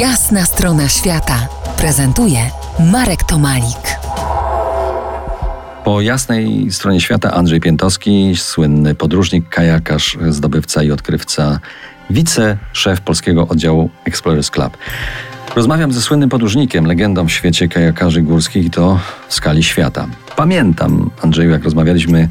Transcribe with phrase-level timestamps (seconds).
[0.00, 1.48] Jasna strona świata
[1.78, 2.38] prezentuje
[2.92, 3.98] Marek Tomalik.
[5.84, 11.60] Po jasnej stronie świata Andrzej Piętowski, słynny podróżnik, kajakarz, zdobywca i odkrywca,
[12.10, 14.76] wiceszef polskiego oddziału Explorers Club.
[15.54, 20.06] Rozmawiam ze słynnym podróżnikiem, legendą w świecie kajakarzy górskich to w skali świata.
[20.36, 22.28] Pamiętam, Andrzeju, jak rozmawialiśmy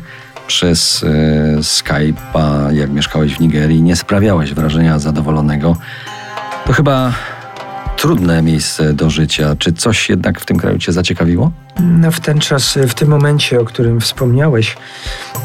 [0.47, 5.77] przez e, Skype'a, jak mieszkałeś w Nigerii, nie sprawiałeś wrażenia zadowolonego.
[6.65, 7.13] To chyba
[7.97, 9.55] trudne miejsce do życia.
[9.59, 11.51] Czy coś jednak w tym kraju Cię zaciekawiło?
[11.79, 14.77] No w ten czas, w tym momencie, o którym wspomniałeś,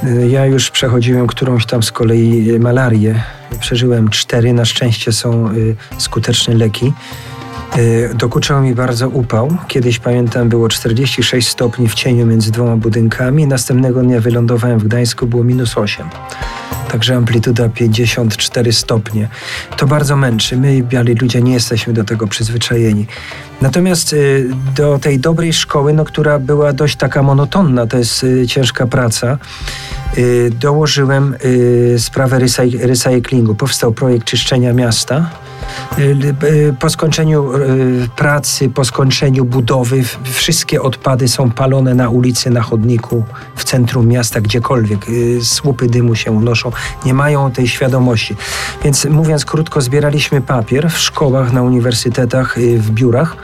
[0.05, 3.23] y, ja już przechodziłem którąś tam z kolei malarię.
[3.61, 6.93] Przeżyłem cztery, na szczęście są y, skuteczne leki.
[7.77, 9.57] Y, dokuczał mi bardzo upał.
[9.69, 13.47] Kiedyś pamiętam było 46 stopni w cieniu między dwoma budynkami.
[13.47, 16.07] Następnego dnia wylądowałem w Gdańsku, było minus 8
[16.93, 19.29] także amplituda 54 stopnie.
[19.77, 20.57] To bardzo męczy.
[20.57, 23.07] My, biali ludzie, nie jesteśmy do tego przyzwyczajeni.
[23.61, 28.47] Natomiast y, do tej dobrej szkoły, no, która była dość taka monotonna, to jest y,
[28.47, 29.39] ciężka praca,
[30.19, 31.37] y, dołożyłem
[31.99, 32.39] sprawę
[32.81, 33.55] recyklingu.
[33.55, 35.31] Powstał projekt czyszczenia miasta
[36.79, 43.25] po skończeniu y, pracy, po skończeniu budowy, wszystkie odpady są palone na ulicy, na chodniku,
[43.57, 45.09] w centrum miasta, gdziekolwiek.
[45.09, 46.73] Y, słupy dymu się unoszą.
[47.07, 48.37] Nie mają tej świadomości.
[48.85, 53.37] Więc mówiąc krótko, zbieraliśmy papier w szkołach, na uniwersytetach, w biurach.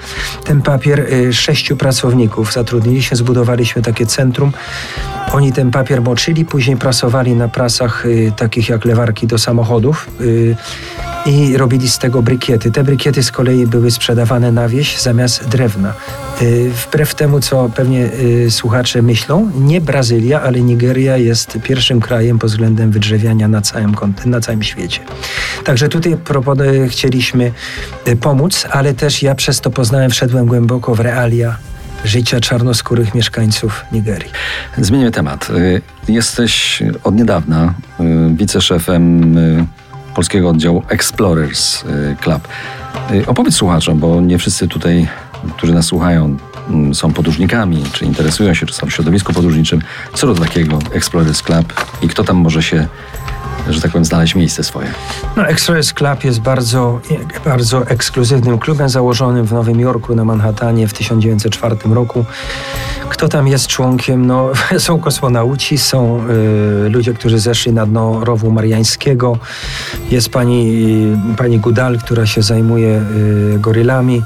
[0.45, 4.53] Ten papier sześciu pracowników zatrudniliśmy, zbudowaliśmy takie centrum.
[5.33, 8.05] Oni ten papier moczyli, później prasowali na prasach
[8.37, 10.07] takich jak lewarki do samochodów
[11.27, 12.71] i robili z tego brykiety.
[12.71, 15.93] Te brykiety z kolei były sprzedawane na wieś zamiast drewna.
[16.43, 18.11] Y, wbrew temu, co pewnie
[18.47, 23.95] y, słuchacze myślą, nie Brazylia, ale Nigeria jest pierwszym krajem pod względem wydrzewiania na całym,
[24.27, 25.01] na całym świecie.
[25.65, 26.17] Także tutaj
[26.89, 27.53] chcieliśmy
[28.09, 31.57] y, pomóc, ale też ja przez to poznałem, wszedłem głęboko w realia
[32.05, 34.31] życia czarnoskórych mieszkańców Nigerii.
[34.79, 35.49] Zmienimy temat.
[36.09, 37.75] Jesteś od niedawna
[38.37, 39.35] wiceszefem
[40.17, 42.49] polskiego oddziału Explorers y, Club.
[43.11, 45.09] Y, opowiedz słuchaczom, bo nie wszyscy tutaj,
[45.57, 46.37] którzy nas słuchają,
[46.69, 49.81] mm, są podróżnikami, czy interesują się, czy są w środowisku podróżniczym.
[50.15, 52.87] Co to takiego Explorers Club i kto tam może się
[53.69, 54.93] że tak powiem, znaleźć miejsce swoje.
[55.37, 57.01] No, Express Club jest bardzo,
[57.45, 62.25] bardzo ekskluzywnym klubem założonym w Nowym Jorku na Manhattanie w 1904 roku.
[63.09, 64.27] Kto tam jest członkiem?
[64.27, 66.21] No, są kosmonauci, są
[66.87, 69.39] y, ludzie, którzy zeszli na dno rowu mariańskiego.
[70.11, 70.73] Jest pani,
[71.33, 73.03] y, pani Gudal, która się zajmuje
[73.55, 74.23] y, gorylami.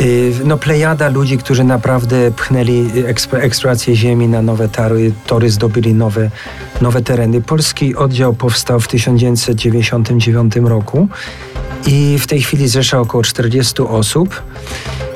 [0.00, 2.90] Y, no, plejada ludzi, którzy naprawdę pchnęli
[3.32, 6.30] eksplorację Ziemi na nowe tory, tory zdobyli nowe,
[6.80, 7.40] nowe tereny.
[7.40, 11.08] Polski oddział powstał w 1999 roku
[11.86, 14.42] i w tej chwili zrzesza około 40 osób.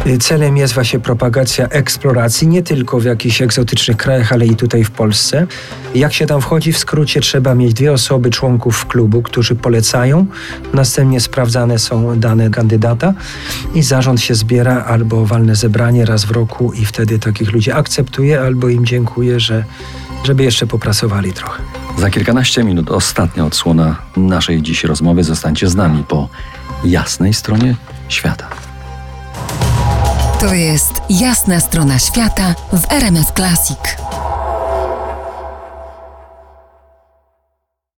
[0.06, 4.84] Y, celem jest właśnie propagacja eksploracji, nie tylko w jakichś egzotycznych krajach, ale i tutaj
[4.84, 5.46] w Polsce.
[5.94, 10.26] Jak się tam wchodzi, w skrócie trzeba mieć dwie osoby, członków klubu, którzy polecają.
[10.74, 13.14] Następnie sprawdzane są dane kandydata
[13.74, 18.40] i zarząd się zbiera albo walne zebranie raz w roku i wtedy takich ludzi akceptuje
[18.40, 19.64] albo im dziękuję, że
[20.24, 21.81] żeby jeszcze popracowali trochę.
[21.98, 25.24] Za kilkanaście minut ostatnia odsłona naszej dziś rozmowy.
[25.24, 26.28] Zostańcie z nami po
[26.84, 27.76] jasnej stronie
[28.08, 28.48] świata.
[30.40, 34.11] To jest jasna strona świata w RMS Classic.